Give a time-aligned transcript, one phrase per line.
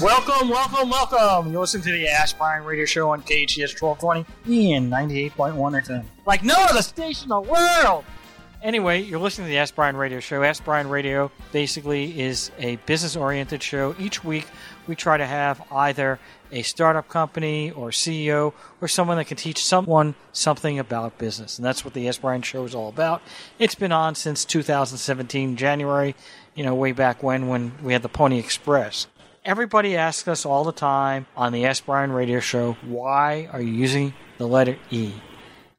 [0.00, 1.50] Welcome, welcome, welcome.
[1.50, 6.04] You're listening to the Ask Brian Radio Show on KHTS 1220 and 98.1 FM.
[6.24, 8.04] Like no other station in the world!
[8.62, 10.44] Anyway, you're listening to the Ask Brian Radio Show.
[10.44, 13.96] Ask Brian Radio basically is a business oriented show.
[13.98, 14.46] Each week,
[14.86, 16.20] we try to have either
[16.52, 21.58] a startup company or CEO or someone that can teach someone something about business.
[21.58, 23.20] And that's what the Ask Brian Show is all about.
[23.58, 26.14] It's been on since 2017, January,
[26.54, 29.08] you know, way back when, when we had the Pony Express.
[29.48, 33.72] Everybody asks us all the time on the Ask Brian radio show, why are you
[33.72, 35.14] using the letter E?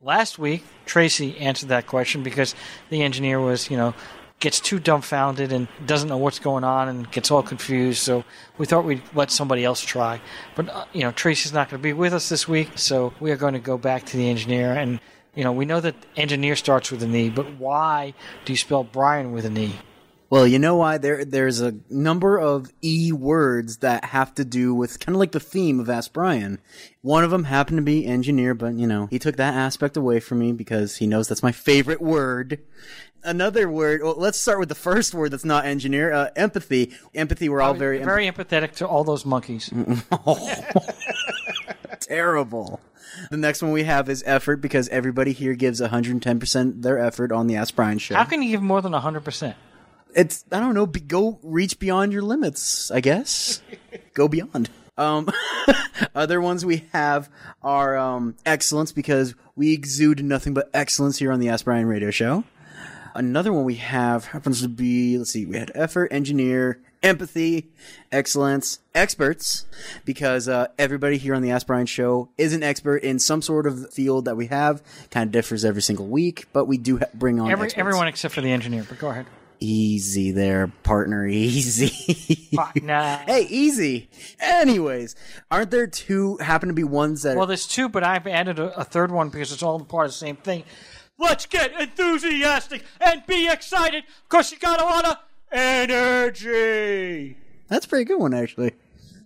[0.01, 2.55] Last week, Tracy answered that question because
[2.89, 3.93] the engineer was, you know,
[4.39, 8.01] gets too dumbfounded and doesn't know what's going on and gets all confused.
[8.01, 8.23] So
[8.57, 10.19] we thought we'd let somebody else try.
[10.55, 12.71] But, uh, you know, Tracy's not going to be with us this week.
[12.73, 14.73] So we are going to go back to the engineer.
[14.73, 14.99] And,
[15.35, 18.15] you know, we know that engineer starts with an E, but why
[18.45, 19.75] do you spell Brian with an E?
[20.29, 20.99] Well, you know why?
[20.99, 25.31] There, there's a number of E words that have to do with kind of like
[25.31, 26.59] the theme of Ask Brian.
[27.01, 30.19] One of them happened to be engineer, but you know, he took that aspect away
[30.19, 32.59] from me because he knows that's my favorite word.
[33.23, 36.93] Another word, well, let's start with the first word that's not engineer, uh, empathy.
[37.15, 39.69] Empathy, we're all very, very empathetic to all those monkeys.
[41.99, 42.79] terrible.
[43.31, 47.47] The next one we have is effort because everybody here gives 110% their effort on
[47.47, 48.15] the Ask Brian show.
[48.15, 49.55] How can you give more than 100%?
[50.15, 50.85] It's I don't know.
[50.85, 52.91] Be, go reach beyond your limits.
[52.91, 53.61] I guess
[54.13, 54.69] go beyond.
[54.97, 55.29] Um,
[56.15, 57.29] other ones we have
[57.63, 62.11] are um, excellence because we exude nothing but excellence here on the Ask Brian Radio
[62.11, 62.43] Show.
[63.15, 67.67] Another one we have happens to be let's see, we had effort, engineer, empathy,
[68.11, 69.65] excellence, experts,
[70.05, 73.65] because uh, everybody here on the Ask Brian Show is an expert in some sort
[73.67, 74.83] of field that we have.
[75.11, 77.79] Kind of differs every single week, but we do ha- bring on Every, experts.
[77.79, 79.25] everyone except for the engineer, but go ahead.
[79.59, 81.27] Easy there, partner.
[81.29, 82.49] Easy.
[82.55, 83.21] Partner.
[83.27, 84.09] hey, easy.
[84.39, 85.15] Anyways,
[85.51, 88.79] aren't there two happen to be ones that Well, there's two, but I've added a,
[88.79, 90.63] a third one because it's all part of the same thing.
[91.17, 95.17] Let's get enthusiastic and be excited because you got a lot of
[95.51, 97.37] energy.
[97.67, 98.73] That's a pretty good one actually.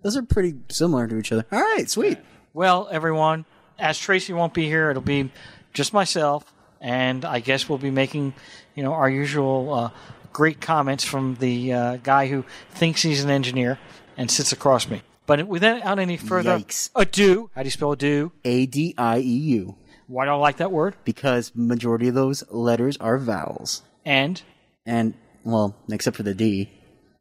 [0.01, 1.45] Those are pretty similar to each other.
[1.51, 2.17] All right, sweet.
[2.53, 3.45] Well, everyone,
[3.79, 5.31] as Tracy won't be here, it'll be
[5.71, 8.33] just myself, and I guess we'll be making,
[8.75, 9.89] you know, our usual uh,
[10.33, 13.79] great comments from the uh, guy who thinks he's an engineer
[14.17, 15.01] and sits across me.
[15.25, 16.89] But without any further Yikes.
[16.95, 18.31] ado, how do you spell ado?
[18.43, 19.75] A D I E U
[20.07, 20.95] Why do I like that word?
[21.05, 23.83] because majority of those letters are vowels.
[24.05, 24.41] And
[24.85, 25.13] And
[25.45, 26.69] well, except for the D.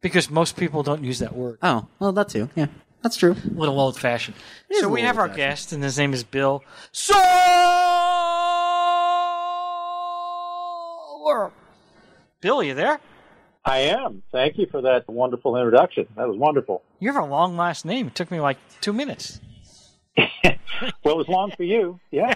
[0.01, 1.59] because most people don't use that word.
[1.63, 2.49] Oh, well that too.
[2.55, 2.67] Yeah.
[3.01, 3.35] That's true.
[3.45, 4.35] A little old fashioned.
[4.71, 5.37] So we have our old-fashioned.
[5.49, 6.63] guest, and his name is Bill
[6.93, 7.19] Sower.
[12.43, 12.99] Bill, you there?
[13.63, 14.21] I am.
[14.33, 16.07] Thank you for that wonderful introduction.
[16.17, 16.83] That was wonderful.
[16.99, 18.07] You have a long last name.
[18.07, 19.39] It took me like two minutes.
[21.05, 21.97] Well, it was long for you.
[22.11, 22.33] Yeah.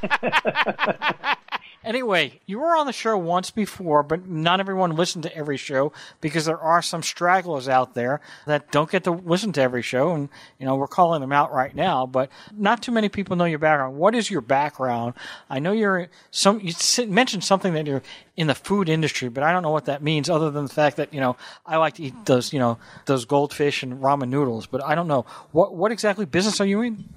[1.82, 5.90] Anyway, you were on the show once before, but not everyone listened to every show
[6.20, 10.12] because there are some stragglers out there that don't get to listen to every show,
[10.12, 12.04] and you know we're calling them out right now.
[12.04, 13.96] But not too many people know your background.
[13.96, 15.14] What is your background?
[15.48, 16.60] I know you're some.
[16.60, 16.74] You
[17.06, 18.02] mentioned something that you're
[18.36, 20.98] in the food industry, but I don't know what that means, other than the fact
[20.98, 22.76] that you know I like to eat those you know
[23.06, 24.66] those goldfish and ramen noodles.
[24.66, 27.08] But I don't know what what exactly business are you in?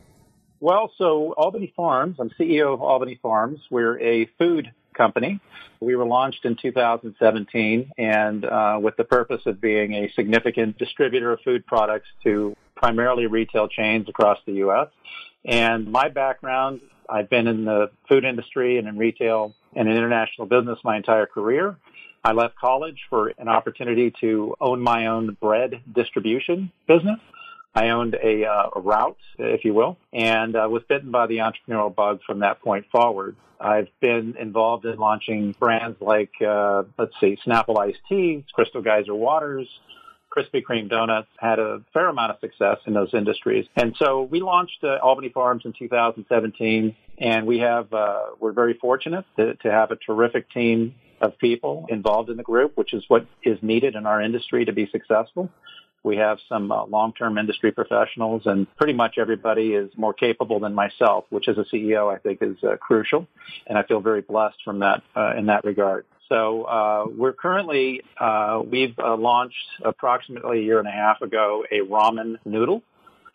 [0.64, 3.60] Well, so Albany Farms, I'm CEO of Albany Farms.
[3.70, 5.42] We're a food company.
[5.82, 11.34] We were launched in 2017 and uh, with the purpose of being a significant distributor
[11.34, 14.88] of food products to primarily retail chains across the U.S.
[15.44, 16.80] And my background,
[17.10, 21.26] I've been in the food industry and in retail and in international business my entire
[21.26, 21.76] career.
[22.24, 27.20] I left college for an opportunity to own my own bread distribution business.
[27.76, 31.38] I owned a, uh, a route, if you will, and uh, was bitten by the
[31.38, 33.36] entrepreneurial bug from that point forward.
[33.60, 39.16] I've been involved in launching brands like, uh, let's see, Snapple Iced Tea, Crystal Geyser
[39.16, 39.68] Waters,
[40.36, 43.66] Krispy Kreme Donuts, had a fair amount of success in those industries.
[43.76, 48.74] And so we launched uh, Albany Farms in 2017, and we have, uh, we're very
[48.74, 53.04] fortunate to, to have a terrific team of people involved in the group, which is
[53.08, 55.50] what is needed in our industry to be successful.
[56.04, 60.74] We have some uh, long-term industry professionals, and pretty much everybody is more capable than
[60.74, 63.28] myself, which as a CEO I think is uh, crucial,
[63.68, 66.06] and I feel very blessed from that uh, in that regard.
[66.30, 71.64] So uh, we're currently uh, we've uh, launched approximately a year and a half ago
[71.72, 72.82] a ramen noodle,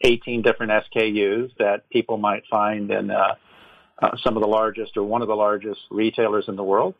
[0.02, 3.34] 18 different SKUs that people might find in uh,
[4.00, 6.94] uh, some of the largest or one of the largest retailers in the world.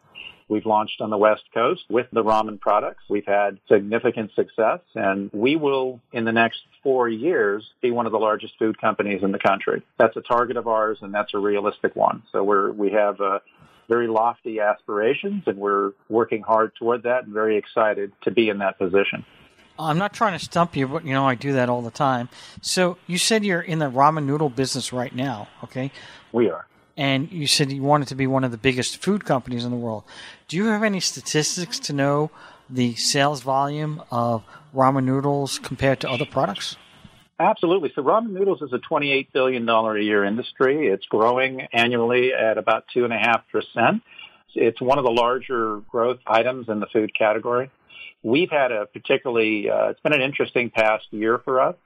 [0.48, 3.02] We've launched on the West Coast with the ramen products.
[3.08, 8.12] We've had significant success and we will, in the next four years, be one of
[8.12, 9.82] the largest food companies in the country.
[9.98, 12.22] That's a target of ours and that's a realistic one.
[12.32, 13.40] So we're, we have uh,
[13.88, 18.58] very lofty aspirations and we're working hard toward that and very excited to be in
[18.58, 19.24] that position.
[19.78, 22.28] I'm not trying to stump you, but you know I do that all the time.
[22.62, 25.92] So you said you're in the ramen noodle business right now, okay?
[26.32, 26.66] We are
[26.98, 29.76] and you said you wanted to be one of the biggest food companies in the
[29.76, 30.02] world.
[30.48, 32.30] Do you have any statistics to know
[32.68, 34.42] the sales volume of
[34.74, 36.76] ramen noodles compared to other products?
[37.38, 37.92] Absolutely.
[37.94, 40.88] So ramen noodles is a $28 billion a year industry.
[40.88, 44.02] It's growing annually at about 2.5%.
[44.56, 47.70] It's one of the larger growth items in the food category.
[48.24, 51.76] We've had a particularly, uh, it's been an interesting past year for us.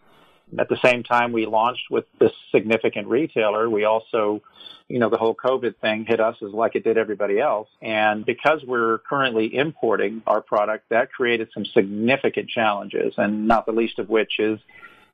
[0.58, 4.42] At the same time we launched with this significant retailer, we also,
[4.88, 7.68] you know, the whole COVID thing hit us as like it did everybody else.
[7.80, 13.72] And because we're currently importing our product, that created some significant challenges and not the
[13.72, 14.58] least of which is,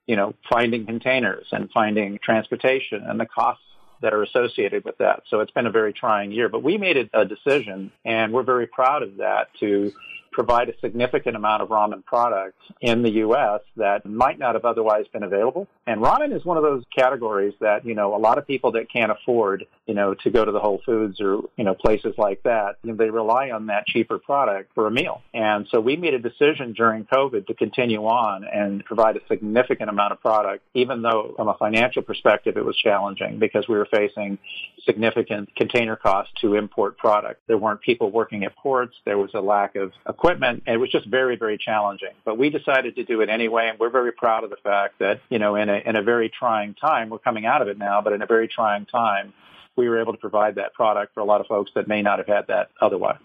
[0.07, 3.63] you know, finding containers and finding transportation and the costs
[4.01, 5.23] that are associated with that.
[5.29, 8.67] So it's been a very trying year, but we made a decision and we're very
[8.67, 9.93] proud of that to
[10.39, 13.61] provide a significant amount of ramen products in the U.S.
[13.77, 15.67] that might not have otherwise been available.
[15.85, 18.89] And ramen is one of those categories that, you know, a lot of people that
[18.89, 22.41] can't afford, you know, to go to the Whole Foods or, you know, places like
[22.45, 25.23] that, you know, they rely on that cheaper product for a meal.
[25.35, 29.91] And so we made a decision during COVID to continue on and provide a significant
[29.91, 33.89] amount of product, even though from a financial perspective it was challenging because we were
[33.91, 34.39] facing
[34.85, 37.41] significant container costs to import product.
[37.49, 38.95] There weren't people working at ports.
[39.05, 40.63] There was a lack of equipment equipment.
[40.67, 42.13] It was just very, very challenging.
[42.25, 45.21] But we decided to do it anyway, and we're very proud of the fact that,
[45.31, 48.03] you know, in a, in a very trying time, we're coming out of it now,
[48.03, 49.33] but in a very trying time,
[49.77, 52.19] we were able to provide that product for a lot of folks that may not
[52.19, 53.19] have had that otherwise.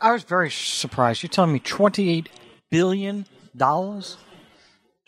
[0.00, 1.22] I was very surprised.
[1.22, 2.26] You're telling me $28
[2.70, 3.24] billion?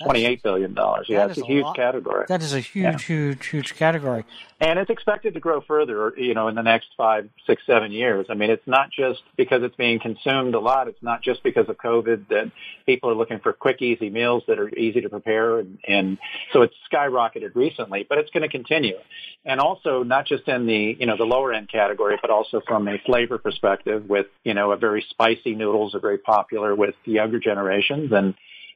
[0.04, 1.06] Twenty-eight billion dollars.
[1.08, 1.76] Yeah, it's a, a huge lot.
[1.76, 2.26] category.
[2.28, 2.98] That is a huge, yeah.
[2.98, 4.24] huge, huge category.
[4.60, 8.26] And it's expected to grow further, you know, in the next five, six, seven years.
[8.30, 10.88] I mean, it's not just because it's being consumed a lot.
[10.88, 12.52] It's not just because of COVID that
[12.86, 15.58] people are looking for quick, easy meals that are easy to prepare.
[15.58, 16.18] And, and
[16.52, 18.96] so it's skyrocketed recently, but it's going to continue.
[19.44, 22.88] And also not just in the, you know, the lower end category, but also from
[22.88, 27.40] a flavor perspective with, you know, a very spicy noodles are very popular with younger
[27.40, 28.12] generations.
[28.12, 28.34] And,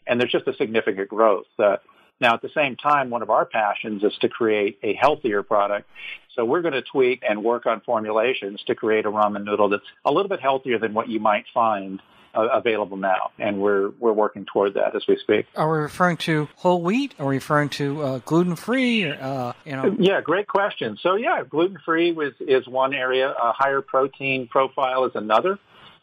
[0.09, 1.47] and there's just a significant growth.
[1.59, 1.77] Uh,
[2.21, 5.89] now, at the same time, one of our passions is to create a healthier product.
[6.35, 9.85] So we're going to tweak and work on formulations to create a ramen noodle that's
[10.05, 12.01] a little bit healthier than what you might find
[12.35, 15.47] uh, available now, and we're we're working toward that as we speak.
[15.57, 17.15] Are we referring to whole wheat?
[17.19, 19.11] Are we referring to uh, gluten free?
[19.11, 19.97] Uh, you know.
[19.99, 20.99] Yeah, great question.
[21.03, 23.31] So yeah, gluten free is is one area.
[23.31, 25.59] A higher protein profile is another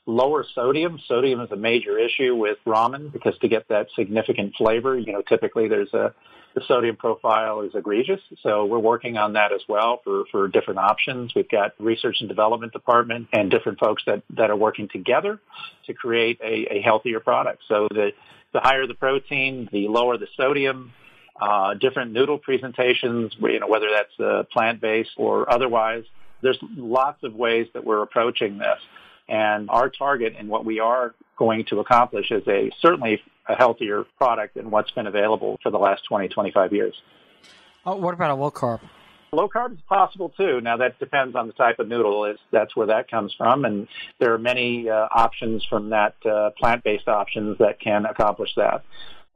[0.05, 0.99] lower sodium.
[1.07, 5.21] Sodium is a major issue with ramen because to get that significant flavor, you know,
[5.21, 6.13] typically there's a
[6.55, 8.21] the sodium profile is egregious.
[8.41, 11.35] So we're working on that as well for, for different options.
[11.35, 15.41] We've got research and development department and different folks that, that are working together
[15.87, 17.63] to create a, a healthier product.
[17.67, 18.11] So the,
[18.53, 20.93] the higher the protein, the lower the sodium,
[21.39, 26.05] uh, different noodle presentations, you know, whether that's uh, plant-based or otherwise.
[26.41, 28.79] There's lots of ways that we're approaching this.
[29.27, 34.05] And our target and what we are going to accomplish is a certainly a healthier
[34.17, 36.95] product than what's been available for the last 20, 25 years.
[37.85, 38.81] Oh, what about a low carb?
[39.31, 40.61] Low carb is possible too.
[40.61, 42.25] Now that depends on the type of noodle.
[42.25, 43.87] Is that's where that comes from, and
[44.19, 48.83] there are many uh, options from that uh, plant-based options that can accomplish that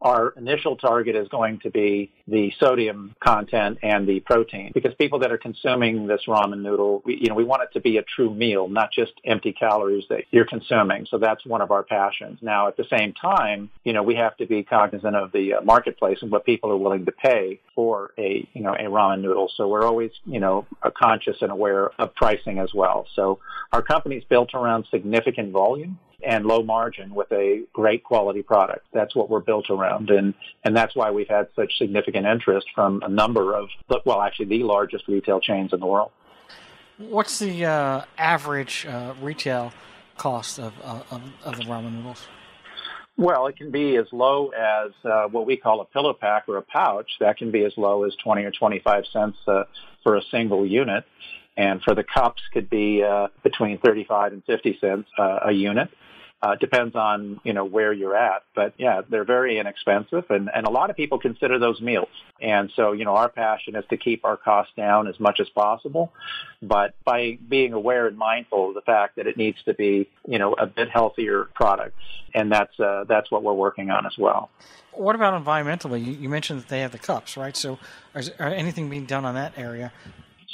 [0.02, 5.20] our initial target is going to be the sodium content and the protein because people
[5.20, 8.04] that are consuming this ramen noodle, we, you know, we want it to be a
[8.04, 11.06] true meal, not just empty calories that you're consuming.
[11.10, 12.40] So that's one of our passions.
[12.42, 15.62] Now, at the same time, you know, we have to be cognizant of the uh,
[15.62, 19.52] marketplace and what people are willing to pay for a, you know, a ramen noodle.
[19.56, 20.66] So we're always, you know,
[20.96, 23.06] conscious and aware of pricing as well.
[23.16, 23.40] So
[23.74, 28.86] our company's built around significant volume and low margin with a great quality product.
[28.94, 30.10] That's what we're built around.
[30.10, 30.34] And,
[30.64, 33.70] and that's why we've had such significant interest from a number of,
[34.06, 36.12] well, actually the largest retail chains in the world.
[36.98, 39.72] What's the uh, average uh, retail
[40.18, 42.28] cost of, uh, of, of, the ramen noodles?
[43.16, 46.58] Well, it can be as low as uh, what we call a pillow pack or
[46.58, 47.10] a pouch.
[47.22, 49.64] That can be as low as 20 or 25 cents uh,
[50.04, 51.06] for a single unit.
[51.60, 55.90] And for the cups could be uh, between 35 and 50 cents uh, a unit.
[56.42, 60.66] Uh, depends on you know where you're at, but yeah, they're very inexpensive, and and
[60.66, 62.08] a lot of people consider those meals.
[62.42, 65.50] And so you know our passion is to keep our costs down as much as
[65.50, 66.14] possible,
[66.62, 70.40] but by being aware and mindful of the fact that it needs to be you
[70.40, 71.94] know a bit healthier product,
[72.34, 74.50] and that's uh, that's what we're working on as well.
[74.94, 76.22] What about environmentally?
[76.22, 77.58] You, mentioned that they have the cups, right?
[77.58, 77.80] So,
[78.16, 79.92] is, anything being done on that area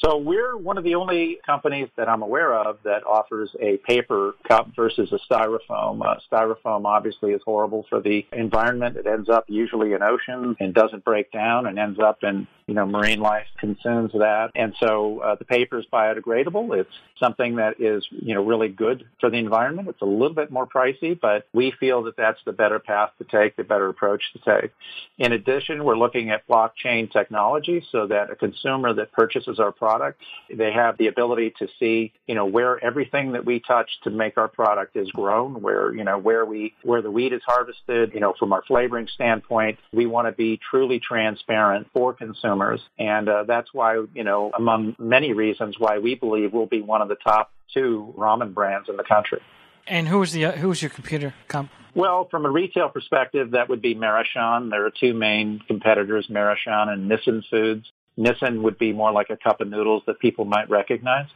[0.05, 4.35] so we're one of the only companies that I'm aware of that offers a paper
[4.47, 6.05] cup versus a styrofoam.
[6.05, 8.97] Uh, styrofoam obviously is horrible for the environment.
[8.97, 12.73] It ends up usually in oceans and doesn't break down and ends up in, you
[12.73, 14.49] know, marine life consumes that.
[14.55, 16.75] And so uh, the paper is biodegradable.
[16.79, 19.87] It's something that is, you know, really good for the environment.
[19.87, 23.23] It's a little bit more pricey, but we feel that that's the better path to
[23.23, 24.71] take, the better approach to take.
[25.19, 30.19] In addition, we're looking at blockchain technology so that a consumer that purchases our product.
[30.51, 34.39] They have the ability to see, you know, where everything that we touch to make
[34.39, 38.21] our product is grown, where, you know, where we, where the wheat is harvested, you
[38.21, 42.54] know, from our flavoring standpoint, we want to be truly transparent for consumers.
[42.97, 47.01] And uh, that's why, you know, among many reasons why we believe we'll be one
[47.01, 49.41] of the top two ramen brands in the country.
[49.87, 51.69] And who is the uh, who is your computer comp?
[51.93, 54.69] Well, from a retail perspective, that would be Maruchan.
[54.69, 57.85] There are two main competitors, Maruchan and Nissin Foods.
[58.17, 61.27] Nissin would be more like a cup of noodles that people might recognize.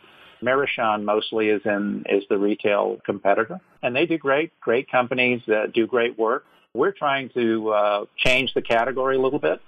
[0.42, 5.74] Maruchan mostly is in is the retail competitor, and they do great, great companies that
[5.74, 6.46] do great work.
[6.74, 9.62] We're trying to uh, change the category a little bit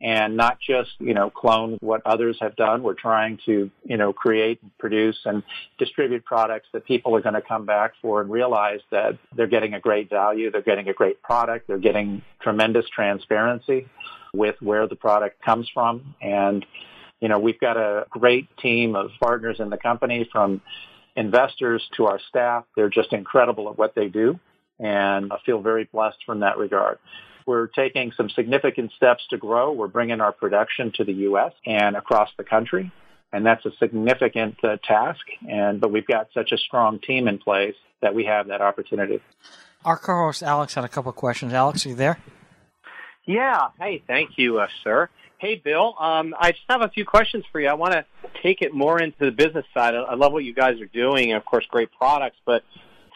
[0.00, 2.82] and not just, you know, clone what others have done.
[2.82, 5.42] We're trying to, you know, create, and produce, and
[5.78, 9.74] distribute products that people are going to come back for and realize that they're getting
[9.74, 13.88] a great value, they're getting a great product, they're getting tremendous transparency
[14.34, 16.14] with where the product comes from.
[16.20, 16.66] And,
[17.20, 20.60] you know, we've got a great team of partners in the company from
[21.16, 22.64] investors to our staff.
[22.76, 24.38] They're just incredible at what they do.
[24.78, 26.98] And I feel very blessed from that regard.
[27.46, 29.72] We're taking some significant steps to grow.
[29.72, 31.52] We're bringing our production to the U.S.
[31.64, 32.92] and across the country.
[33.32, 35.20] And that's a significant uh, task.
[35.48, 39.20] And, but we've got such a strong team in place that we have that opportunity.
[39.84, 41.52] Our co-host Alex had a couple of questions.
[41.52, 42.18] Alex, are you there?
[43.24, 43.68] Yeah.
[43.78, 45.08] Hey, thank you, uh, sir.
[45.38, 45.94] Hey, Bill.
[45.98, 47.68] Um, I just have a few questions for you.
[47.68, 48.04] I want to
[48.42, 49.94] take it more into the business side.
[49.94, 52.38] I, I love what you guys are doing, and of course, great products.
[52.46, 52.62] But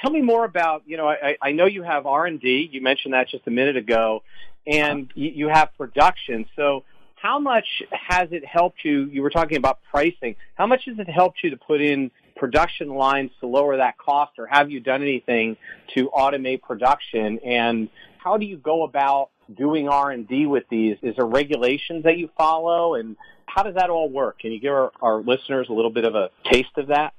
[0.01, 0.83] tell me more about.
[0.87, 2.69] You know, I, I know you have R and D.
[2.71, 4.23] You mentioned that just a minute ago,
[4.67, 6.47] and you, you have production.
[6.57, 6.85] So,
[7.17, 9.05] how much has it helped you?
[9.07, 10.37] You were talking about pricing.
[10.55, 14.33] How much has it helped you to put in production lines to lower that cost,
[14.39, 15.57] or have you done anything
[15.95, 17.39] to automate production?
[17.45, 20.97] And how do you go about doing R&D with these?
[21.03, 23.17] Is there regulations that you follow and
[23.47, 24.39] how does that all work?
[24.39, 27.15] Can you give our, our listeners a little bit of a taste of that?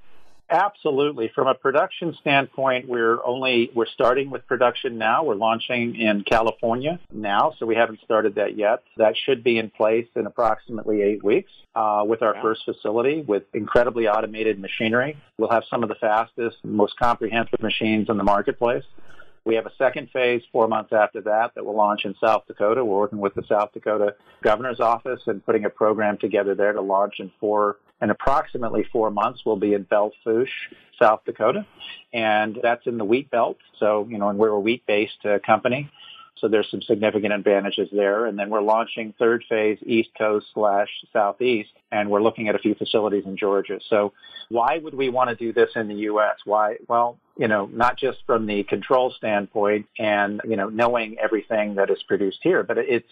[0.51, 1.31] Absolutely.
[1.33, 5.23] From a production standpoint, we're only we're starting with production now.
[5.23, 8.83] We're launching in California now, so we haven't started that yet.
[8.97, 13.43] That should be in place in approximately eight weeks uh, with our first facility with
[13.53, 15.17] incredibly automated machinery.
[15.37, 18.83] We'll have some of the fastest, most comprehensive machines in the marketplace.
[19.45, 22.83] We have a second phase four months after that that will launch in South Dakota.
[22.83, 26.81] We're working with the South Dakota governor's office and putting a program together there to
[26.81, 29.41] launch in four in approximately four months.
[29.45, 30.49] We'll be in Belle Fourche,
[30.99, 31.65] South Dakota,
[32.13, 33.57] and that's in the wheat belt.
[33.79, 35.89] So, you know, and we're a wheat-based uh, company.
[36.37, 38.25] So there's some significant advantages there.
[38.25, 42.59] And then we're launching third phase East Coast slash Southeast, and we're looking at a
[42.59, 43.79] few facilities in Georgia.
[43.89, 44.13] So
[44.49, 46.37] why would we want to do this in the U.S.?
[46.45, 46.77] Why?
[46.87, 51.91] Well, you know, not just from the control standpoint and, you know, knowing everything that
[51.91, 53.07] is produced here, but it's,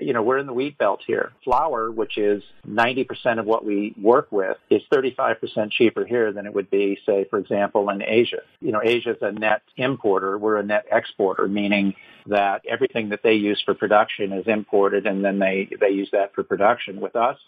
[0.00, 1.32] you know, we're in the wheat belt here.
[1.44, 6.54] Flour, which is 90% of what we work with, is 35% cheaper here than it
[6.54, 8.40] would be, say, for example, in Asia.
[8.60, 10.38] You know, Asia is a net importer.
[10.38, 11.94] We're a net exporter, meaning
[12.26, 16.34] that everything that they use for production is imported and then they, they use that
[16.34, 17.00] for production.
[17.00, 17.38] With us,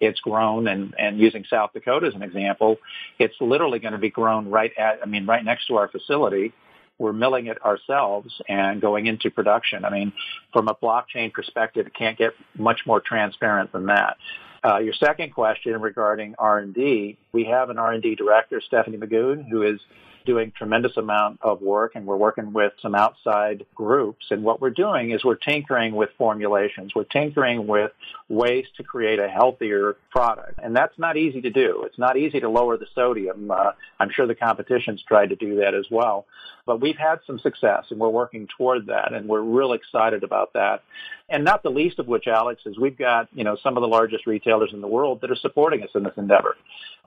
[0.00, 2.76] it's grown and, and using South Dakota as an example,
[3.18, 6.52] it's literally going to be grown right at, I mean, right next to our facility
[7.00, 9.84] we're milling it ourselves and going into production.
[9.84, 10.12] I mean,
[10.52, 14.18] from a blockchain perspective, it can't get much more transparent than that.
[14.62, 19.80] Uh, your second question regarding R&D, We have an R&D director, Stephanie Magoon, who is
[20.26, 24.26] doing tremendous amount of work and we're working with some outside groups.
[24.30, 26.94] And what we're doing is we're tinkering with formulations.
[26.94, 27.92] We're tinkering with
[28.28, 30.60] ways to create a healthier product.
[30.62, 31.84] And that's not easy to do.
[31.86, 33.50] It's not easy to lower the sodium.
[33.50, 36.26] Uh, I'm sure the competition's tried to do that as well.
[36.70, 40.52] But we've had some success and we're working toward that and we're real excited about
[40.52, 40.84] that.
[41.28, 43.88] And not the least of which, Alex, is we've got, you know, some of the
[43.88, 46.56] largest retailers in the world that are supporting us in this endeavor.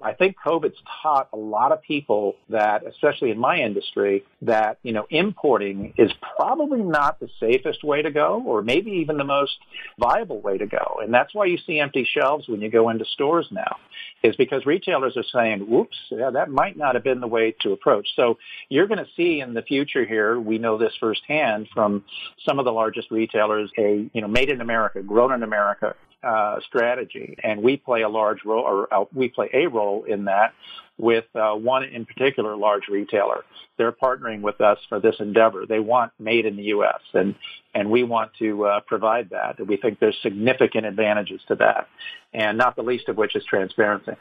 [0.02, 4.92] I think COVID's taught a lot of people that, especially in my industry, that, you
[4.92, 9.54] know, importing is probably not the safest way to go or maybe even the most
[9.98, 11.00] viable way to go.
[11.02, 13.78] And that's why you see empty shelves when you go into stores now
[14.24, 17.74] is because retailers are saying, whoops, yeah, that might not have been the way to
[17.74, 18.08] approach.
[18.16, 18.38] So
[18.70, 22.04] you're going to see in the future here, we know this firsthand from
[22.44, 26.56] some of the largest retailers, a, you know, made in America, grown in America uh,
[26.68, 30.54] strategy, and we play a large role, or uh, we play a role in that
[30.98, 33.44] with uh, one in particular large retailer.
[33.78, 35.66] They're partnering with us for this endeavor.
[35.68, 37.02] They want made in the U.S.
[37.14, 37.36] and
[37.76, 39.66] and we want to uh, provide that.
[39.68, 41.88] We think there's significant advantages to that,
[42.34, 44.14] and not the least of which is transparency.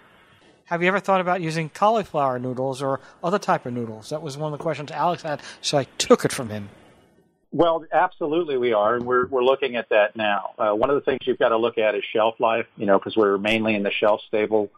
[0.66, 4.10] Have you ever thought about using cauliflower noodles or other type of noodles?
[4.10, 6.68] That was one of the questions Alex had, so I took it from him.
[7.50, 10.54] Well, absolutely we are, and we're we're looking at that now.
[10.58, 12.98] Uh, one of the things you've got to look at is shelf life, you know,
[12.98, 14.70] because we're mainly in the shelf stable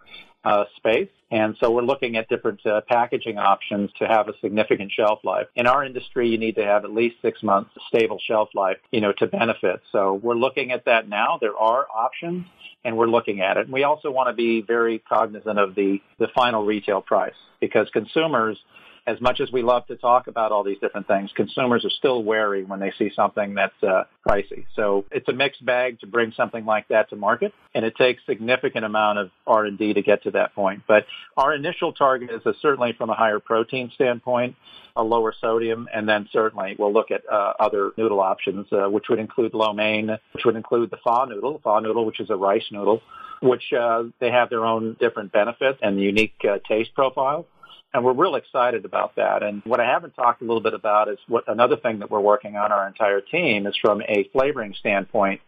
[0.45, 4.93] uh, space, and so we're looking at different uh, packaging options to have a significant
[4.93, 5.47] shelf life.
[5.57, 9.01] In our industry, you need to have at least six months stable shelf life, you
[9.01, 9.81] know, to benefit.
[9.91, 11.39] So we're looking at that now.
[11.41, 12.47] There are options,
[12.85, 13.65] and we're looking at it.
[13.65, 17.89] And we also want to be very cognizant of the the final retail price because
[17.91, 18.59] consumers
[19.07, 22.23] as much as we love to talk about all these different things, consumers are still
[22.23, 24.65] wary when they see something that's uh, pricey.
[24.77, 28.23] So it's a mixed bag to bring something like that to market, and it takes
[28.25, 30.85] significant amount of R&D to get to that point.
[30.89, 31.05] But
[31.37, 34.57] our initial target is a, certainly from a higher protein standpoint,
[34.97, 39.05] a lower sodium, and then certainly we'll look at uh, other noodle options, uh, which
[39.11, 42.37] would include lo mein, which would include the pho noodle, pho noodle, which is a
[42.37, 43.03] rice noodle,
[43.43, 47.45] which uh, they have their own different benefits and unique uh, taste profile
[47.93, 49.43] and we're real excited about that.
[49.43, 52.21] And what I haven't talked a little bit about is what another thing that we're
[52.21, 55.41] working on our entire team is from a flavoring standpoint.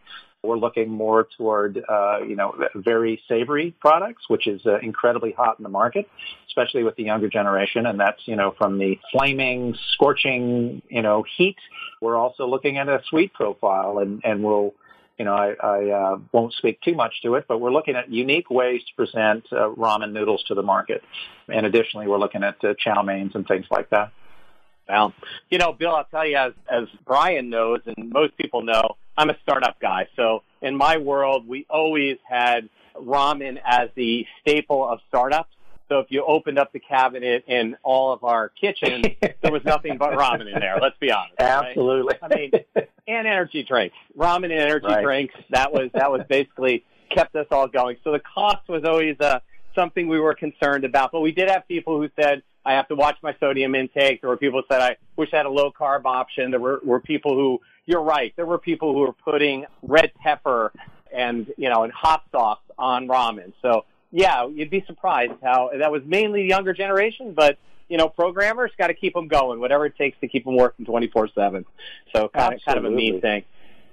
[0.43, 5.59] We're looking more toward, uh, you know, very savory products, which is uh, incredibly hot
[5.59, 6.07] in the market,
[6.47, 7.85] especially with the younger generation.
[7.85, 11.57] And that's, you know, from the flaming, scorching, you know, heat.
[12.01, 14.75] We're also looking at a sweet profile, and and we'll
[15.17, 18.11] you know, I, I uh, won't speak too much to it, but we're looking at
[18.11, 21.03] unique ways to present uh, ramen noodles to the market.
[21.47, 24.11] And additionally, we're looking at uh, chow meins and things like that.
[24.87, 25.13] Well,
[25.49, 29.29] you know, Bill, I'll tell you, as, as Brian knows and most people know, I'm
[29.29, 30.07] a startup guy.
[30.15, 35.49] So in my world, we always had ramen as the staple of startups.
[35.89, 39.05] So if you opened up the cabinet in all of our kitchens,
[39.41, 40.77] there was nothing but ramen in there.
[40.81, 41.35] Let's be honest.
[41.39, 42.15] Absolutely.
[42.21, 42.31] Right?
[42.31, 42.51] I mean,
[43.07, 45.03] and energy drinks, ramen and energy right.
[45.03, 45.35] drinks.
[45.51, 47.97] That was that was basically kept us all going.
[48.03, 49.39] So the cost was always uh,
[49.75, 51.11] something we were concerned about.
[51.11, 54.29] But we did have people who said, "I have to watch my sodium intake." There
[54.29, 56.99] were people who said, "I wish I had a low carb option." There were, were
[56.99, 60.73] people who, you're right, there were people who were putting red pepper
[61.13, 63.53] and you know and hot sauce on ramen.
[63.61, 67.57] So yeah, you'd be surprised how that was mainly the younger generation, but
[67.89, 70.85] you know, programmers got to keep them going, whatever it takes to keep them working
[70.85, 71.65] 24/7.
[72.13, 73.43] So kind of kind of a mean thing.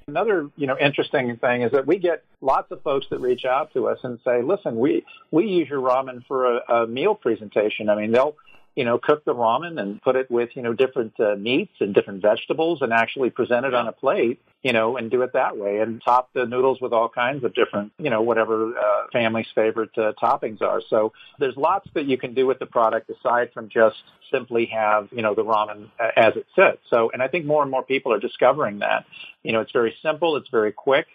[0.07, 3.73] Another, you know, interesting thing is that we get lots of folks that reach out
[3.73, 7.89] to us and say, "Listen, we we use your ramen for a, a meal presentation."
[7.89, 8.37] I mean, they'll
[8.75, 11.95] you know, cook the ramen and put it with, you know, different uh, meats and
[11.95, 15.57] different vegetables and actually present it on a plate, you know, and do it that
[15.57, 19.47] way and top the noodles with all kinds of different, you know, whatever uh, family's
[19.55, 20.83] favorite uh, toppings are.
[20.91, 23.97] So there's lots that you can do with the product aside from just
[24.33, 26.81] simply have, you know, the ramen uh, as it sits.
[26.91, 29.05] So, and I think more and more people are discovering that.
[29.45, 31.07] You know, it's very simple, it's very quick.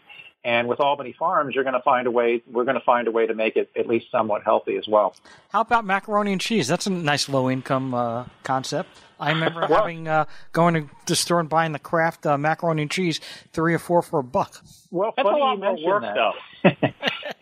[0.43, 2.41] And with Albany Farms, you're going to find a way.
[2.49, 5.13] We're going to find a way to make it at least somewhat healthy as well.
[5.49, 6.67] How about macaroni and cheese?
[6.67, 8.89] That's a nice low income uh, concept.
[9.19, 12.83] I remember well, having uh, going to the store and buying the Kraft uh, macaroni
[12.83, 13.19] and cheese,
[13.51, 14.63] three or four for a buck.
[14.91, 16.15] Well, That's funny a lot you mention work, that.
[16.15, 16.89] though.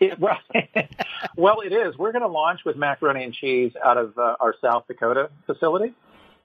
[0.00, 0.38] it, well,
[1.36, 1.96] well, it is.
[1.96, 5.94] We're going to launch with macaroni and cheese out of uh, our South Dakota facility.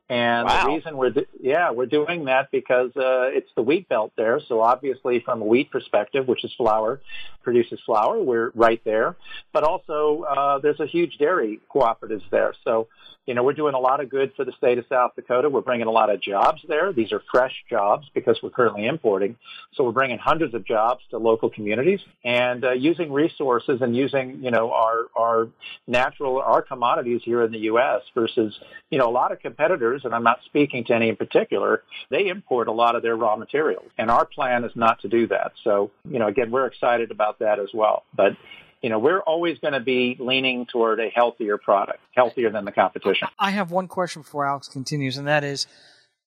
[0.09, 0.63] And Wow.
[0.65, 4.39] the reason we're do- yeah we're doing that because uh, it's the wheat belt there.
[4.47, 7.01] So obviously, from a wheat perspective, which is flour,
[7.41, 9.15] produces flour, we're right there.
[9.53, 12.53] But also, uh, there's a huge dairy cooperatives there.
[12.63, 12.87] So
[13.25, 15.49] you know we're doing a lot of good for the state of South Dakota.
[15.49, 16.91] We're bringing a lot of jobs there.
[16.91, 19.37] These are fresh jobs because we're currently importing.
[19.75, 24.43] So we're bringing hundreds of jobs to local communities and uh, using resources and using
[24.43, 25.47] you know our our
[25.87, 28.01] natural our commodities here in the U.S.
[28.13, 28.53] versus
[28.89, 31.84] you know a lot of competitors, and I'm not speaking to any in particular.
[32.10, 35.27] They import a lot of their raw materials, and our plan is not to do
[35.27, 35.53] that.
[35.63, 38.34] So you know again, we're excited about that as well, but.
[38.82, 42.71] You know, we're always going to be leaning toward a healthier product, healthier than the
[42.73, 43.29] competition.
[43.39, 45.67] I have one question before Alex continues, and that is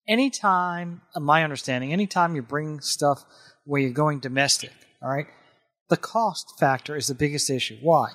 [0.09, 3.25] anytime, my understanding, anytime you bring stuff
[3.65, 5.27] where you're going domestic, all right,
[5.89, 7.77] the cost factor is the biggest issue.
[7.83, 8.13] Why?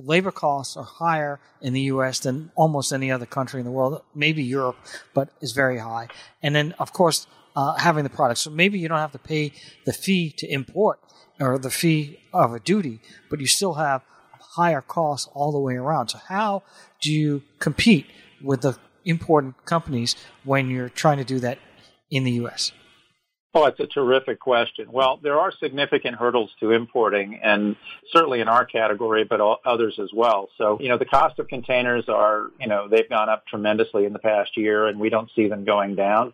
[0.00, 2.20] The labor costs are higher in the U.S.
[2.20, 4.76] than almost any other country in the world, maybe Europe,
[5.12, 6.08] but is very high.
[6.42, 8.40] And then, of course, uh, having the product.
[8.40, 9.52] So maybe you don't have to pay
[9.84, 11.00] the fee to import
[11.38, 14.02] or the fee of a duty, but you still have
[14.38, 16.08] higher costs all the way around.
[16.08, 16.62] So how
[17.02, 18.06] do you compete
[18.42, 21.58] with the imported companies when you're trying to do that
[22.10, 22.72] in the U.S.?
[23.52, 24.92] Oh, it's a terrific question.
[24.92, 27.74] Well, there are significant hurdles to importing, and
[28.12, 30.48] certainly in our category, but others as well.
[30.56, 34.12] So, you know, the cost of containers are, you know, they've gone up tremendously in
[34.12, 36.32] the past year, and we don't see them going down.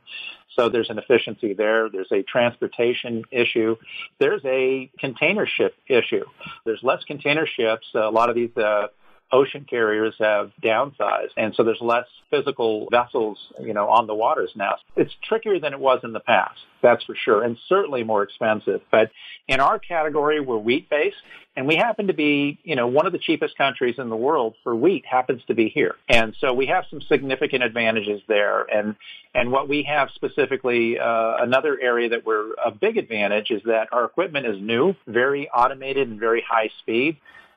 [0.57, 1.89] So there's an efficiency there.
[1.89, 3.77] There's a transportation issue.
[4.19, 6.25] There's a container ship issue.
[6.67, 7.87] There's less container ships.
[7.95, 8.89] A lot of these uh,
[9.33, 14.51] ocean carriers have downsized, and so there's less physical vessels, you know, on the waters
[14.55, 14.77] now.
[14.97, 18.83] It's trickier than it was in the past, that's for sure, and certainly more expensive.
[18.91, 19.11] But
[19.49, 21.17] in our category, we're wheat-based,
[21.57, 24.55] and we happen to be, you know, one of the cheapest countries in the world
[24.63, 25.97] for wheat happens to be here.
[26.09, 28.63] And so we have some significant advantages there.
[28.63, 28.95] And,
[29.35, 33.89] and what we have specifically, uh, another area that we're a big advantage is that
[33.91, 37.17] our equipment is new, very automated and very high speed.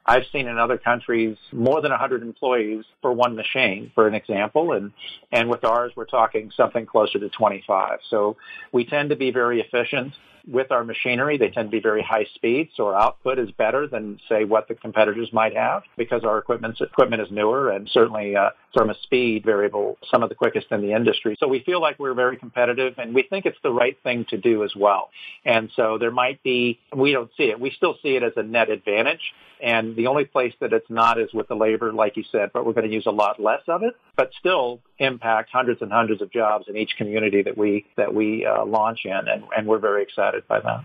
[0.10, 4.72] I've seen in other countries more than 100 employees for one machine, for an example,
[4.72, 4.92] and
[5.32, 8.00] and with ours we're talking something closer to 25.
[8.10, 8.36] So
[8.72, 10.16] we tend to be very efficient
[10.48, 11.38] with our machinery.
[11.38, 14.68] They tend to be very high speed, so our output is better than say what
[14.68, 18.96] the competitors might have because our equipment equipment is newer and certainly uh, from a
[19.04, 21.36] speed variable, some of the quickest in the industry.
[21.40, 24.38] So we feel like we're very competitive, and we think it's the right thing to
[24.38, 25.10] do as well.
[25.46, 27.60] And so there might be we don't see it.
[27.60, 29.22] We still see it as a net advantage.
[29.62, 32.66] And the only place that it's not is with the labor, like you said, but
[32.66, 36.22] we're going to use a lot less of it, but still impact hundreds and hundreds
[36.22, 39.80] of jobs in each community that we that we uh, launch in, and, and we're
[39.80, 40.84] very excited by that.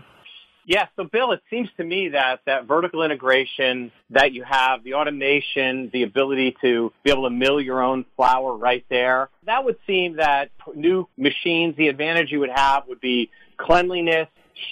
[0.67, 4.95] Yeah, so Bill, it seems to me that that vertical integration that you have, the
[4.95, 9.77] automation, the ability to be able to mill your own flour right there, that would
[9.85, 14.27] seem that new machines, the advantage you would have would be cleanliness,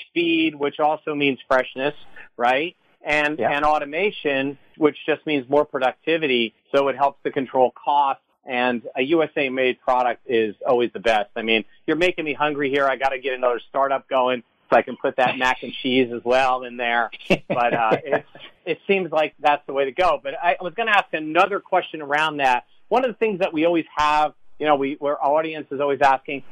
[0.10, 1.94] speed, which also means freshness,
[2.38, 2.76] right?
[3.06, 3.52] And Yeah.
[3.52, 8.23] and automation, which just means more productivity, so it helps to control costs.
[8.46, 11.30] And a USA made product is always the best.
[11.36, 12.86] I mean, you're making me hungry here.
[12.86, 16.12] I got to get another startup going so I can put that mac and cheese
[16.14, 17.12] as well in there.
[17.48, 18.26] But uh, it,
[18.66, 20.20] it seems like that's the way to go.
[20.22, 22.66] But I was going to ask another question around that.
[22.90, 25.80] One of the things that we always have, you know, we where our audience is
[25.80, 26.44] always asking,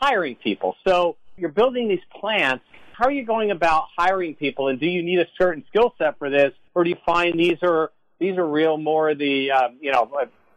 [0.00, 0.76] hiring people.
[0.86, 2.64] So you're building these plants.
[2.92, 6.18] How are you going about hiring people, and do you need a certain skill set
[6.18, 9.90] for this, or do you find these are these are real more the um, you
[9.90, 10.10] know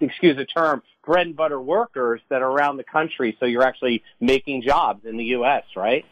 [0.03, 4.03] excuse the term bread and butter workers that are around the country, so you're actually
[4.19, 5.63] making jobs in the U.S.
[5.75, 6.05] right?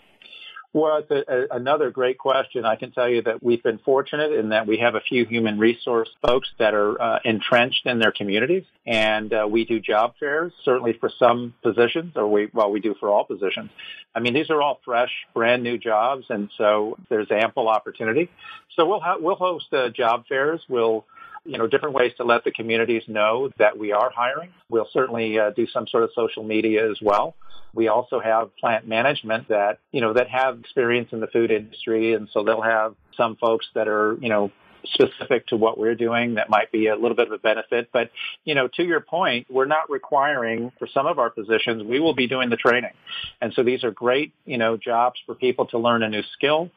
[0.73, 2.63] Well, it's a, a, another great question.
[2.63, 5.59] I can tell you that we've been fortunate in that we have a few human
[5.59, 10.53] resource folks that are uh, entrenched in their communities, and uh, we do job fairs,
[10.63, 13.69] certainly for some positions, or we well we do for all positions.
[14.15, 18.29] I mean, these are all fresh, brand new jobs, and so there's ample opportunity.
[18.77, 20.61] So we'll ha- we'll host uh, job fairs.
[20.69, 21.05] We'll
[21.43, 24.51] you know, different ways to let the communities know that we are hiring.
[24.69, 27.35] We'll certainly uh, do some sort of social media as well.
[27.73, 32.13] We also have plant management that, you know, that have experience in the food industry.
[32.13, 34.51] And so they'll have some folks that are, you know,
[34.93, 37.89] specific to what we're doing that might be a little bit of a benefit.
[37.93, 38.11] But,
[38.43, 42.15] you know, to your point, we're not requiring for some of our positions, we will
[42.15, 42.93] be doing the training.
[43.41, 46.71] And so these are great, you know, jobs for people to learn a new skill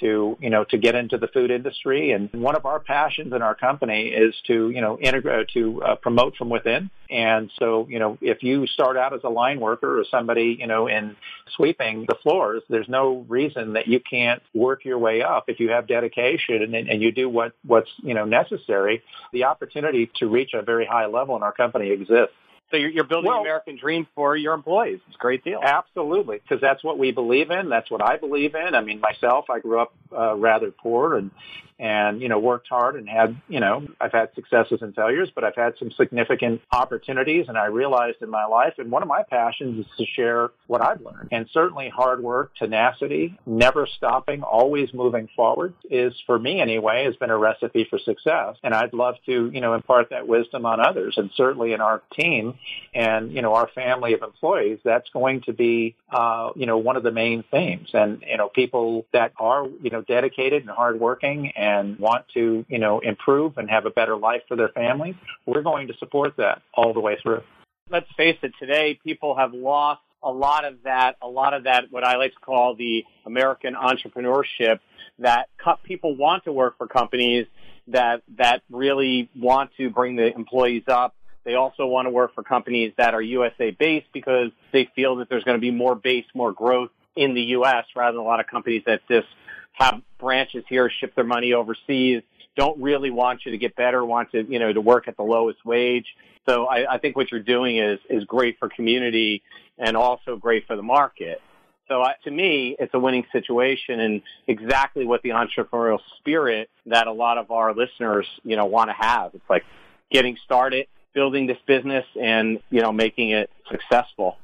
[0.00, 2.12] to you know to get into the food industry.
[2.12, 5.94] And one of our passions in our company is to you know integrate to uh,
[5.96, 6.90] promote from within.
[7.10, 10.66] And so you know if you start out as a line worker or somebody you
[10.66, 11.16] know in
[11.56, 15.44] sweeping the floors there's no reason that you can't work your way up.
[15.48, 20.10] If you have dedication and, and you do what what's you know necessary the opportunity
[20.16, 22.34] to reach a very high level in our company exists
[22.70, 25.00] So you're, you're building Well- the American dream for your employees.
[25.06, 25.60] It's a great deal.
[25.62, 27.68] Absolutely, because that's what we believe in.
[27.68, 28.74] That's what I believe in.
[28.74, 31.30] I mean, myself, I grew up uh, rather poor and
[31.78, 35.44] and you know worked hard and had you know I've had successes and failures, but
[35.44, 37.46] I've had some significant opportunities.
[37.48, 40.80] And I realized in my life, and one of my passions is to share what
[40.80, 41.28] I've learned.
[41.30, 47.16] And certainly, hard work, tenacity, never stopping, always moving forward is for me anyway has
[47.16, 48.56] been a recipe for success.
[48.62, 52.02] And I'd love to you know impart that wisdom on others, and certainly in our
[52.14, 52.58] team
[52.94, 56.96] and you know our family of employees that's going to be uh, you know one
[56.96, 61.52] of the main themes and you know people that are you know dedicated and hardworking
[61.56, 65.14] and want to you know improve and have a better life for their families
[65.46, 67.42] we're going to support that all the way through
[67.90, 71.84] let's face it, today people have lost a lot of that, a lot of that,
[71.90, 74.80] what I like to call the American entrepreneurship
[75.20, 75.48] that
[75.84, 77.46] people want to work for companies
[77.88, 81.14] that, that really want to bring the employees up.
[81.44, 85.28] They also want to work for companies that are USA based because they feel that
[85.28, 87.84] there's going to be more base, more growth in the U.S.
[87.96, 89.26] rather than a lot of companies that just
[89.72, 92.22] have branches here, ship their money overseas,
[92.56, 95.22] don't really want you to get better, want to, you know, to work at the
[95.22, 96.06] lowest wage.
[96.48, 99.42] So I, I think what you're doing is, is great for community
[99.78, 101.40] and also great for the market.
[101.88, 107.12] So to me, it's a winning situation and exactly what the entrepreneurial spirit that a
[107.12, 109.34] lot of our listeners, you know, want to have.
[109.34, 109.64] It's like
[110.10, 114.36] getting started, building this business and, you know, making it successful.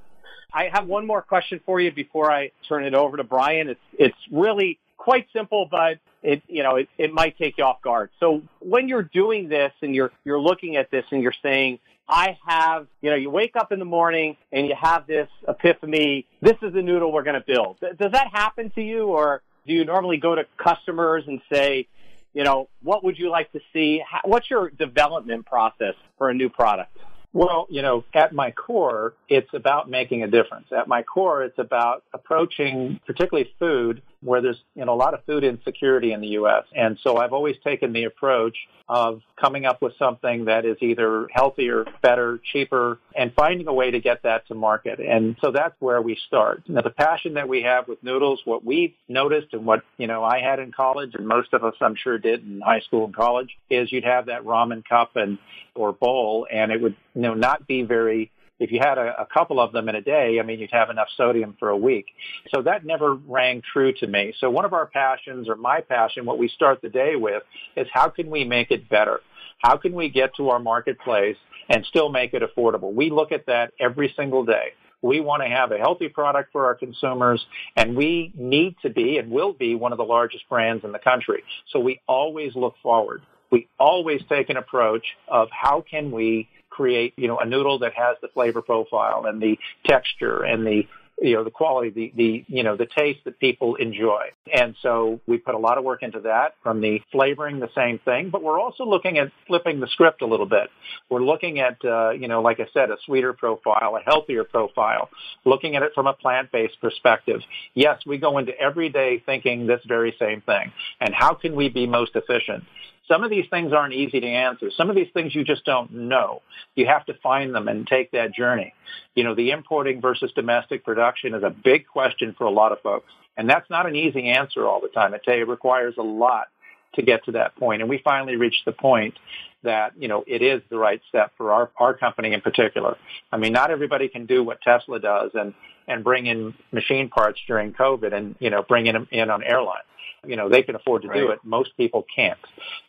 [0.55, 3.69] I have one more question for you before I turn it over to Brian.
[3.69, 7.83] It's, it's really quite simple, but it, you know, it, it might take you off
[7.83, 8.11] guard.
[8.21, 12.38] So when you're doing this and you're, you're looking at this and you're saying, I
[12.47, 16.27] have, you know, you wake up in the morning and you have this epiphany.
[16.40, 17.79] This is the noodle we're going to build.
[17.81, 21.88] Does that happen to you or do you normally go to customers and say,
[22.33, 24.03] you know, what would you like to see?
[24.25, 26.97] What's your development process for a new product?
[27.35, 30.68] Well, you know, at my core, it's about making a difference.
[30.70, 35.25] At my core, it's about approaching particularly food where there's, you know, a lot of
[35.25, 36.65] food insecurity in the U.S.
[36.75, 38.57] And so I've always taken the approach
[38.89, 43.91] of coming up with something that is either healthier, better, cheaper, and finding a way
[43.91, 44.99] to get that to market.
[45.01, 46.63] And so that's where we start.
[46.69, 50.23] Now, the passion that we have with noodles, what we've noticed and what, you know,
[50.25, 53.15] I had in college and most of us I'm sure did in high school and
[53.15, 55.39] college is you'd have that ramen cup and,
[55.75, 59.27] or bowl and it would, you know, not be very if you had a, a,
[59.27, 62.07] couple of them in a day, I mean, you'd have enough sodium for a week.
[62.55, 64.35] So that never rang true to me.
[64.38, 67.43] So one of our passions or my passion, what we start the day with
[67.77, 69.21] is how can we make it better?
[69.59, 71.37] How can we get to our marketplace
[71.69, 72.93] and still make it affordable?
[72.93, 74.75] We look at that every single day.
[75.03, 77.45] We want to have a healthy product for our consumers
[77.77, 80.99] and we need to be and will be one of the largest brands in the
[80.99, 81.43] country.
[81.71, 83.23] So we always look forward.
[83.51, 87.93] We always take an approach of how can we create, you know, a noodle that
[87.95, 89.57] has the flavor profile and the
[89.87, 90.83] texture and the
[91.23, 94.31] you know the quality the the you know the taste that people enjoy.
[94.53, 97.99] And so we put a lot of work into that from the flavoring the same
[98.01, 100.71] thing but we're also looking at flipping the script a little bit.
[101.09, 105.09] We're looking at uh, you know like i said a sweeter profile a healthier profile
[105.45, 107.41] looking at it from a plant-based perspective.
[107.75, 111.69] Yes we go into every day thinking this very same thing and how can we
[111.69, 112.65] be most efficient
[113.09, 114.71] some of these things aren't easy to answer.
[114.71, 116.43] Some of these things you just don't know.
[116.75, 118.73] You have to find them and take that journey.
[119.14, 122.81] You know, the importing versus domestic production is a big question for a lot of
[122.81, 123.12] folks.
[123.37, 125.12] And that's not an easy answer all the time.
[125.14, 126.49] It, requires a lot
[126.95, 127.83] to get to that point.
[127.83, 129.15] And we finally reached the point
[129.63, 132.97] that, you know, it is the right step for our, our company in particular.
[133.33, 135.55] I mean, not everybody can do what Tesla does and,
[135.89, 139.85] and bring in machine parts during COVID and, you know, bring them in on airlines.
[140.27, 141.19] You know, they can afford to right.
[141.19, 141.41] do it.
[141.45, 142.39] Most people can't.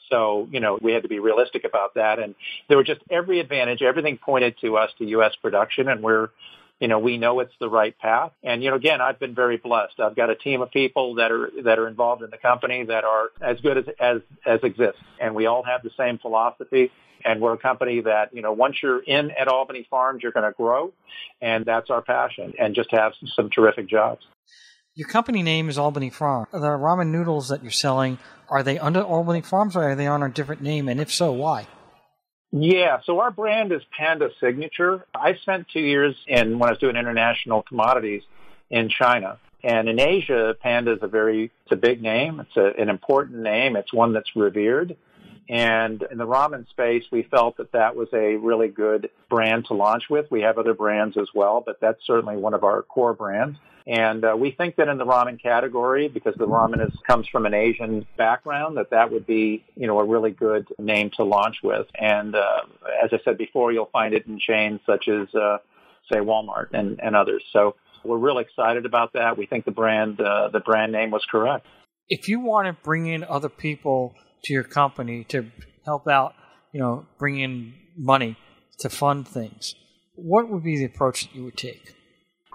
[0.09, 2.19] So, you know, we had to be realistic about that.
[2.19, 2.35] And
[2.67, 5.33] there were just every advantage, everything pointed to us to U.S.
[5.41, 6.29] production and we're,
[6.79, 8.31] you know, we know it's the right path.
[8.43, 9.99] And, you know, again, I've been very blessed.
[9.99, 13.03] I've got a team of people that are, that are involved in the company that
[13.03, 15.01] are as good as, as, as exists.
[15.21, 16.91] And we all have the same philosophy.
[17.23, 20.45] And we're a company that, you know, once you're in at Albany Farms, you're going
[20.45, 20.91] to grow.
[21.41, 24.25] And that's our passion and just have some, some terrific jobs.
[24.93, 26.45] Your company name is Albany Farm.
[26.51, 28.17] The ramen noodles that you're selling,
[28.49, 30.87] are they under Albany Farms or are they on a different name?
[30.87, 31.67] And if so, why?
[32.57, 35.05] Yeah, so our brand is Panda Signature.
[35.13, 38.23] I spent two years in when I was doing international commodities
[38.69, 39.39] in China.
[39.61, 42.39] And in Asia, Panda is a very, it's a big name.
[42.39, 43.75] It's a, an important name.
[43.75, 44.95] It's one that's revered.
[45.47, 49.73] And in the ramen space, we felt that that was a really good brand to
[49.75, 50.25] launch with.
[50.31, 53.59] We have other brands as well, but that's certainly one of our core brands.
[53.87, 57.45] And uh, we think that in the ramen category, because the ramen is, comes from
[57.45, 61.57] an Asian background, that that would be, you know, a really good name to launch
[61.63, 61.85] with.
[61.93, 62.61] And uh,
[63.03, 65.57] as I said before, you'll find it in chains such as, uh,
[66.11, 67.43] say, Walmart and, and others.
[67.53, 69.37] So we're really excited about that.
[69.37, 71.67] We think the brand, uh, the brand name was correct.
[72.09, 75.51] If you want to bring in other people to your company to
[75.83, 76.33] help out,
[76.71, 78.37] you know, bring in money
[78.79, 79.75] to fund things,
[80.15, 81.95] what would be the approach that you would take?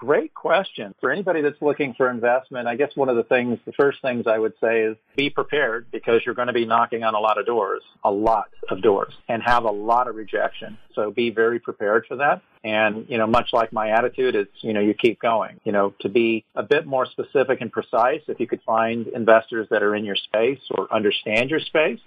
[0.01, 0.95] Great question.
[0.99, 4.25] For anybody that's looking for investment, I guess one of the things, the first things
[4.25, 7.37] I would say is be prepared because you're going to be knocking on a lot
[7.37, 10.79] of doors, a lot of doors, and have a lot of rejection.
[10.95, 12.41] So be very prepared for that.
[12.63, 15.59] And, you know, much like my attitude, it's, you know, you keep going.
[15.65, 19.67] You know, to be a bit more specific and precise, if you could find investors
[19.69, 21.99] that are in your space or understand your space,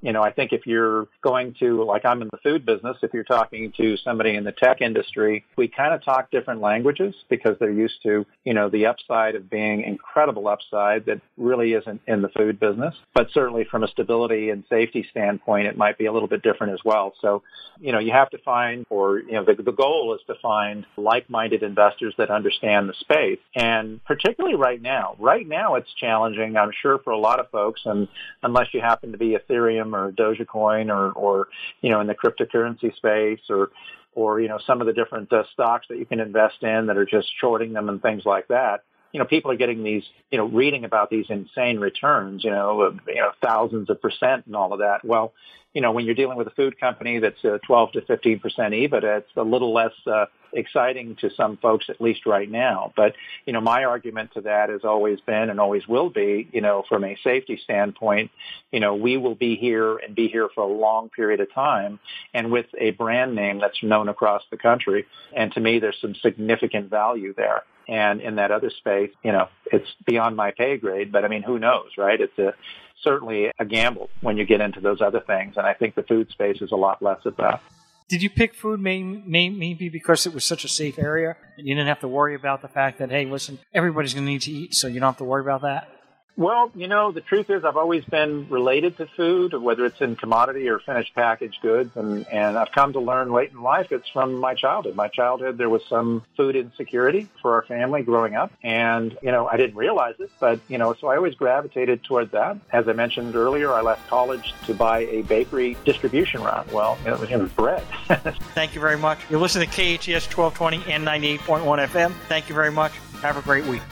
[0.00, 3.12] you know, I think if you're going to, like I'm in the food business, if
[3.14, 7.56] you're talking to somebody in the tech industry, we kind of talk different languages because
[7.58, 12.22] they're used to, you know, the upside of being incredible upside that really isn't in
[12.22, 12.94] the food business.
[13.14, 16.74] But certainly from a stability and safety standpoint, it might be a little bit different
[16.74, 17.14] as well.
[17.20, 17.42] So,
[17.80, 20.86] you know, you have to find, or, you know, the, the goal is to find
[20.96, 23.38] like-minded investors that understand the space.
[23.54, 27.82] And particularly right now, right now it's challenging, I'm sure, for a lot of folks.
[27.84, 28.08] And
[28.42, 31.48] unless you happen to be Ethereum Ethereum or Dogecoin or, or,
[31.80, 33.70] you know, in the cryptocurrency space or,
[34.14, 36.96] or, you know, some of the different uh, stocks that you can invest in that
[36.96, 38.82] are just shorting them and things like that.
[39.12, 42.80] You know, people are getting these, you know, reading about these insane returns, you know,
[42.82, 45.04] of, you know, thousands of percent and all of that.
[45.04, 45.32] Well,
[45.76, 48.72] you know, when you're dealing with a food company that's uh, 12 to 15 percent
[48.72, 52.94] EBITDA, it's a little less uh, exciting to some folks, at least right now.
[52.96, 53.12] But
[53.44, 56.82] you know, my argument to that has always been and always will be, you know,
[56.88, 58.30] from a safety standpoint,
[58.72, 62.00] you know, we will be here and be here for a long period of time,
[62.32, 65.04] and with a brand name that's known across the country.
[65.36, 67.64] And to me, there's some significant value there.
[67.86, 71.42] And in that other space, you know, it's beyond my pay grade, but I mean,
[71.42, 72.20] who knows, right?
[72.20, 72.54] It's a
[73.02, 75.56] certainly a gamble when you get into those other things.
[75.56, 77.60] And I think the food space is a lot less of that.
[78.08, 81.88] Did you pick food maybe because it was such a safe area and you didn't
[81.88, 84.74] have to worry about the fact that, hey, listen, everybody's going to need to eat,
[84.74, 85.88] so you don't have to worry about that?
[86.38, 90.16] Well, you know, the truth is I've always been related to food, whether it's in
[90.16, 91.96] commodity or finished packaged goods.
[91.96, 94.96] And, and I've come to learn late in life it's from my childhood.
[94.96, 98.52] My childhood, there was some food insecurity for our family growing up.
[98.62, 102.32] And, you know, I didn't realize it, but, you know, so I always gravitated toward
[102.32, 102.58] that.
[102.70, 106.70] As I mentioned earlier, I left college to buy a bakery distribution route.
[106.70, 107.82] Well, it was, it was bread.
[108.54, 109.18] Thank you very much.
[109.30, 112.12] You're listening to KTHS 1220 and 98.1 FM.
[112.28, 112.92] Thank you very much.
[113.22, 113.82] Have a great week.